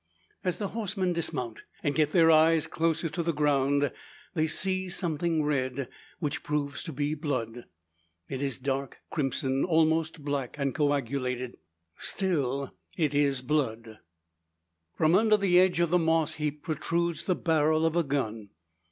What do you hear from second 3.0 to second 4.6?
to the ground, they